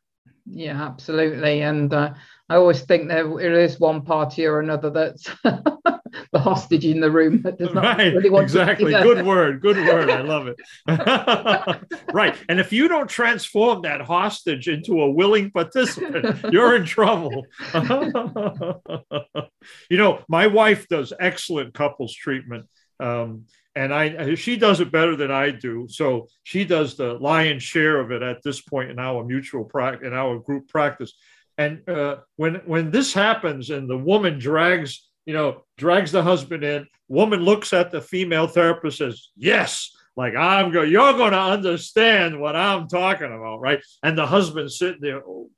[0.46, 1.62] Yeah, absolutely.
[1.62, 2.14] And uh,
[2.52, 7.42] I always think there, is one party or another that's the hostage in the room
[7.44, 8.92] that does not right, really want exactly.
[8.92, 9.62] Good word.
[9.62, 10.10] Good word.
[10.10, 10.60] I love it.
[12.14, 12.36] right.
[12.50, 17.46] And if you don't transform that hostage into a willing participant, you're in trouble.
[19.90, 22.66] you know, my wife does excellent couples treatment.
[23.00, 25.88] Um, and I she does it better than I do.
[25.90, 30.06] So she does the lion's share of it at this point in our mutual practice,
[30.06, 31.14] in our group practice.
[31.62, 36.64] And uh, when when this happens, and the woman drags you know drags the husband
[36.64, 41.40] in, woman looks at the female therapist says, "Yes." Like I'm going, you're going to
[41.40, 43.82] understand what I'm talking about, right?
[44.04, 45.50] And the husband sitting there, oh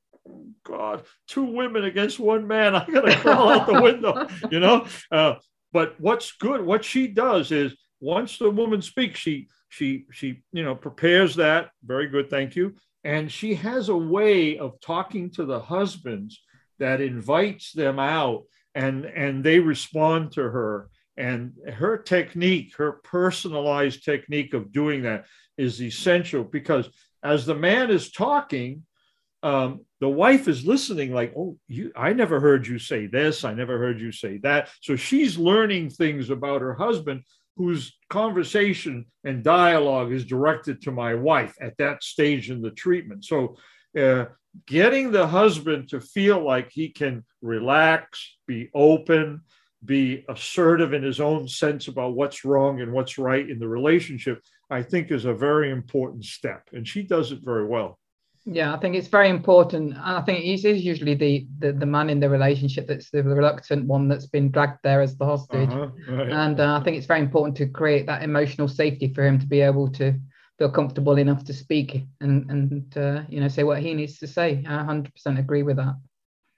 [0.64, 2.76] God, two women against one man.
[2.76, 4.86] I gotta crawl out the window, you know.
[5.12, 5.36] Uh,
[5.72, 10.64] but what's good, what she does is once the woman speaks, she she she you
[10.64, 15.46] know prepares that very good, thank you, and she has a way of talking to
[15.46, 16.42] the husbands
[16.80, 18.44] that invites them out,
[18.76, 20.90] and and they respond to her.
[21.16, 25.26] And her technique, her personalized technique of doing that
[25.60, 26.90] is essential because
[27.22, 28.84] as the man is talking,
[29.44, 33.54] um, the wife is listening like oh you i never heard you say this i
[33.54, 37.22] never heard you say that so she's learning things about her husband
[37.56, 43.26] whose conversation and dialogue is directed to my wife at that stage in the treatment.
[43.26, 43.56] So,
[43.98, 44.26] uh,
[44.68, 49.42] getting the husband to feel like he can relax, be open,
[49.86, 54.42] be assertive in his own sense about what's wrong and what's right in the relationship,
[54.70, 56.70] I think is a very important step.
[56.72, 58.00] And she does it very well.
[58.46, 59.94] Yeah, I think it's very important.
[59.94, 63.24] And I think it is usually the, the, the man in the relationship that's the
[63.24, 65.70] reluctant one that's been dragged there as the hostage.
[65.70, 66.30] Uh-huh, right.
[66.32, 69.46] And uh, I think it's very important to create that emotional safety for him to
[69.46, 70.14] be able to
[70.60, 74.28] feel comfortable enough to speak and, and uh, you know, say what he needs to
[74.28, 74.64] say.
[74.68, 75.96] I 100% agree with that.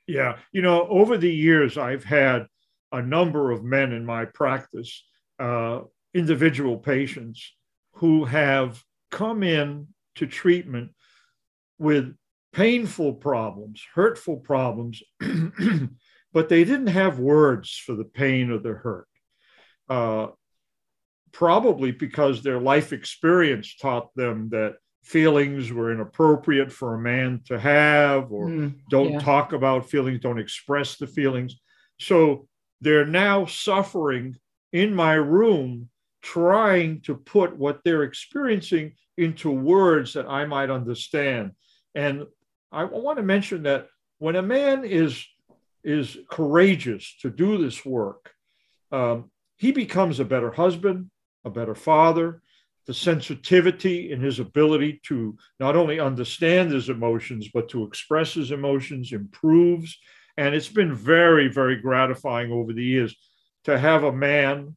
[0.07, 0.37] Yeah.
[0.51, 2.47] You know, over the years, I've had
[2.91, 5.03] a number of men in my practice,
[5.39, 5.81] uh,
[6.15, 7.53] individual patients
[7.93, 10.91] who have come in to treatment
[11.77, 12.15] with
[12.53, 15.01] painful problems, hurtful problems,
[16.33, 19.07] but they didn't have words for the pain or the hurt.
[19.89, 20.27] Uh,
[21.31, 27.59] probably because their life experience taught them that feelings were inappropriate for a man to
[27.59, 29.19] have, or mm, don't yeah.
[29.19, 31.59] talk about feelings, don't express the feelings.
[31.99, 32.47] So
[32.81, 34.37] they're now suffering
[34.71, 35.89] in my room,
[36.21, 41.51] trying to put what they're experiencing into words that I might understand.
[41.95, 42.27] And
[42.71, 43.87] I want to mention that
[44.19, 45.25] when a man is
[45.83, 48.33] is courageous to do this work,
[48.91, 51.09] um, he becomes a better husband,
[51.45, 52.41] a better father.
[52.87, 58.51] The sensitivity in his ability to not only understand his emotions, but to express his
[58.51, 59.97] emotions improves.
[60.37, 63.15] And it's been very, very gratifying over the years
[63.63, 64.75] to have a man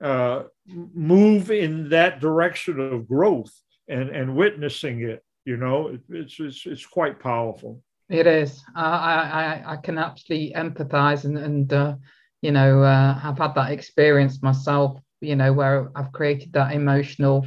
[0.00, 3.52] uh, move in that direction of growth
[3.88, 7.82] and, and witnessing it you know, it, it's, it's it's quite powerful.
[8.10, 8.62] It is.
[8.76, 11.94] I I, I can absolutely empathise and and uh,
[12.42, 15.00] you know uh, I've had that experience myself.
[15.22, 17.46] You know where I've created that emotional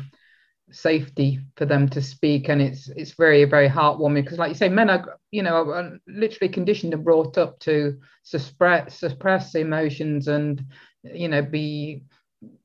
[0.71, 4.69] safety for them to speak, and it's it's very very heartwarming because, like you say,
[4.69, 10.65] men are you know are literally conditioned and brought up to suppress suppress emotions and
[11.03, 12.03] you know be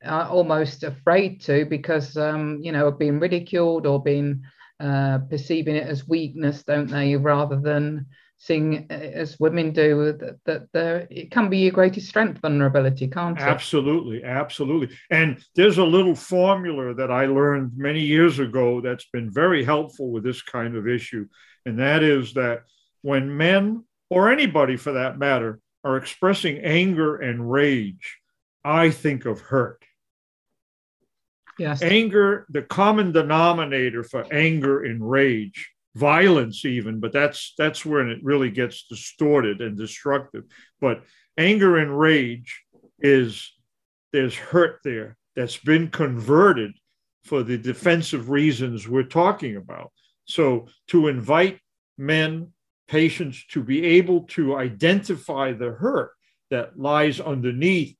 [0.02, 4.42] uh, almost afraid to because um, you know of being ridiculed or being
[4.80, 8.06] uh, perceiving it as weakness, don't they, rather than
[8.38, 13.38] seeing as women do that, that there it can be your greatest strength vulnerability can't
[13.38, 13.42] it?
[13.42, 14.94] Absolutely absolutely.
[15.10, 20.10] And there's a little formula that i learned many years ago that's been very helpful
[20.10, 21.26] with this kind of issue
[21.64, 22.64] and that is that
[23.02, 28.18] when men or anybody for that matter are expressing anger and rage
[28.64, 29.82] i think of hurt
[31.58, 31.82] Yes.
[31.82, 38.18] Anger, the common denominator for anger and rage, violence even, but that's that's when it
[38.22, 40.44] really gets distorted and destructive.
[40.80, 41.02] But
[41.38, 42.62] anger and rage
[43.00, 43.52] is
[44.12, 46.72] there's hurt there that's been converted
[47.24, 49.90] for the defensive reasons we're talking about.
[50.26, 51.60] So to invite
[51.98, 52.52] men,
[52.88, 56.12] patients to be able to identify the hurt
[56.50, 57.96] that lies underneath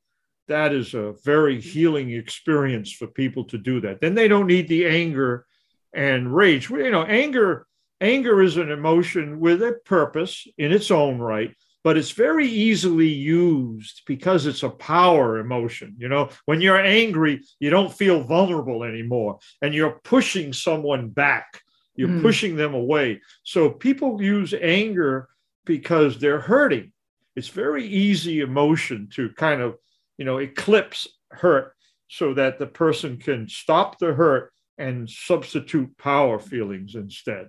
[0.48, 4.00] that is a very healing experience for people to do that.
[4.00, 5.46] Then they don't need the anger
[5.92, 6.70] and rage.
[6.70, 7.66] You know, anger
[8.00, 13.08] anger is an emotion with a purpose in its own right, but it's very easily
[13.08, 15.94] used because it's a power emotion.
[15.98, 21.62] You know, when you're angry, you don't feel vulnerable anymore and you're pushing someone back.
[21.94, 22.22] You're mm.
[22.22, 23.22] pushing them away.
[23.42, 25.28] So people use anger
[25.64, 26.92] because they're hurting.
[27.34, 29.76] It's very easy emotion to kind of
[30.18, 31.74] you know, eclipse hurt
[32.08, 37.48] so that the person can stop the hurt and substitute power feelings instead.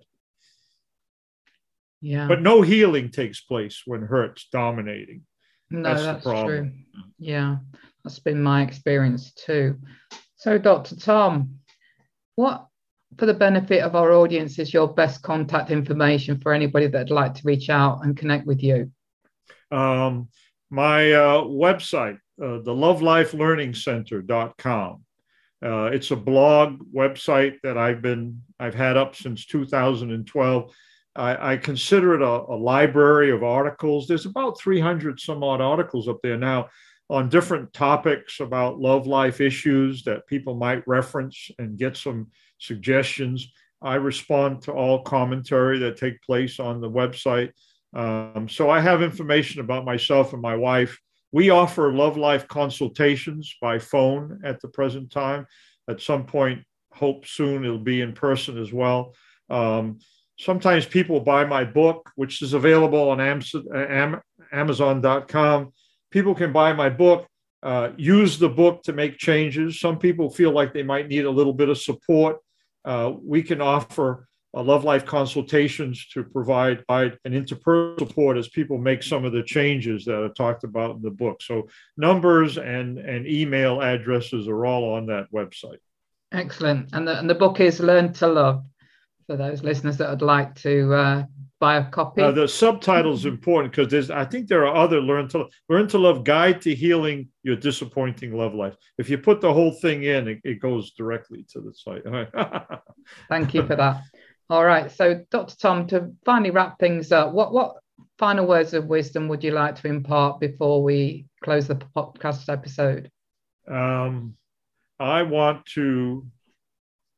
[2.01, 2.27] Yeah.
[2.27, 5.23] But no healing takes place when hurt's dominating.
[5.69, 6.71] No, that's, that's true.
[7.19, 7.57] Yeah,
[8.03, 9.77] that's been my experience too.
[10.35, 10.95] So, Dr.
[10.95, 11.59] Tom,
[12.35, 12.67] what,
[13.17, 17.33] for the benefit of our audience, is your best contact information for anybody that'd like
[17.35, 18.91] to reach out and connect with you?
[19.71, 20.29] Um,
[20.69, 25.03] my uh, website, uh, the lovelifelearningcenter.com.
[25.65, 30.71] Uh, it's a blog website that I've been I've had up since 2012.
[31.15, 34.07] I, I consider it a, a, library of articles.
[34.07, 36.67] There's about 300 some odd articles up there now
[37.09, 42.27] on different topics about love life issues that people might reference and get some
[42.59, 43.51] suggestions.
[43.81, 47.51] I respond to all commentary that take place on the website.
[47.95, 50.99] Um, so I have information about myself and my wife
[51.31, 55.45] we offer love life consultations by phone at the present time.
[55.89, 59.13] At some point, hope soon it'll be in person as well.
[59.49, 59.99] Um,
[60.39, 63.19] sometimes people buy my book, which is available on
[64.51, 65.71] Amazon.com.
[66.11, 67.27] People can buy my book
[67.63, 69.79] uh, use the book to make changes.
[69.79, 72.37] Some people feel like they might need a little bit of support.
[72.85, 74.27] Uh, we can offer
[74.57, 79.43] uh, Love Life consultations to provide an interpersonal support as people make some of the
[79.43, 81.41] changes that are talked about in the book.
[81.43, 85.77] So numbers and, and email addresses are all on that website.
[86.31, 86.89] Excellent.
[86.93, 88.65] And the, and the book is Learn to Love
[89.27, 91.23] for those listeners that would like to uh,
[91.59, 92.21] buy a copy.
[92.21, 95.87] Uh, the subtitle is important because there's I think there are other learn to learn
[95.89, 98.75] to love guide to healing your disappointing love life.
[98.97, 102.03] If you put the whole thing in, it, it goes directly to the site.
[103.29, 104.01] Thank you for that.
[104.49, 104.89] All right.
[104.91, 105.55] So Dr.
[105.57, 107.77] Tom, to finally wrap things up, what what
[108.17, 113.11] final words of wisdom would you like to impart before we close the podcast episode?
[113.69, 114.35] Um,
[114.99, 116.25] I want to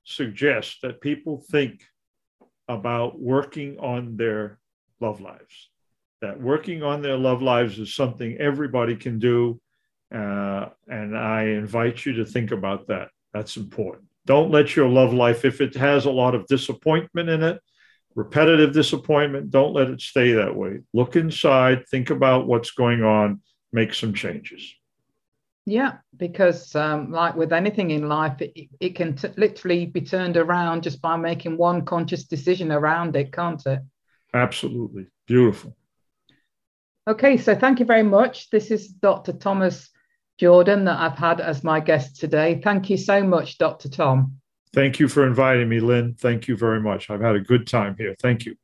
[0.03, 1.83] suggest that people think
[2.67, 4.59] about working on their
[4.99, 5.69] love lives.
[6.21, 9.61] That working on their love lives is something everybody can do.
[10.13, 13.09] Uh, and I invite you to think about that.
[13.33, 14.08] That's important.
[14.29, 17.59] Don't let your love life, if it has a lot of disappointment in it,
[18.13, 20.81] repetitive disappointment, don't let it stay that way.
[20.93, 23.41] Look inside, think about what's going on,
[23.73, 24.71] make some changes.
[25.65, 30.37] Yeah, because um, like with anything in life, it, it can t- literally be turned
[30.37, 33.79] around just by making one conscious decision around it, can't it?
[34.31, 35.07] Absolutely.
[35.25, 35.75] Beautiful.
[37.07, 38.51] Okay, so thank you very much.
[38.51, 39.33] This is Dr.
[39.33, 39.89] Thomas
[40.39, 42.61] Jordan that I've had as my guest today.
[42.63, 43.89] Thank you so much, Dr.
[43.89, 44.39] Tom.
[44.73, 46.15] Thank you for inviting me, Lyn.
[46.17, 47.09] Thank you very much.
[47.09, 48.15] I've had a good time here.
[48.21, 48.55] Thank you.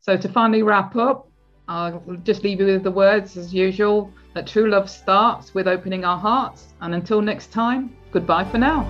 [0.00, 1.28] So, to finally wrap up,
[1.68, 6.04] I'll just leave you with the words as usual that true love starts with opening
[6.04, 6.74] our hearts.
[6.80, 8.84] And until next time, goodbye for now.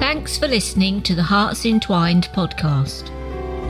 [0.00, 3.10] Thanks for listening to the Hearts Entwined podcast.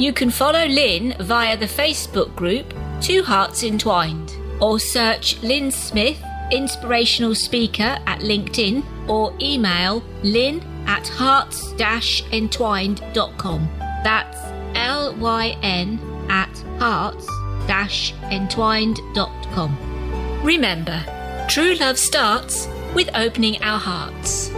[0.01, 2.73] You can follow Lyn via the Facebook group
[3.03, 11.07] Two Hearts Entwined or search Lyn Smith, inspirational speaker at LinkedIn or email lyn at
[11.09, 11.75] hearts
[12.33, 13.69] entwined.com.
[14.05, 14.39] That's
[14.75, 15.99] L Y N
[16.29, 17.29] at hearts
[18.31, 19.77] entwined.com.
[20.43, 24.51] Remember, true love starts with opening our hearts.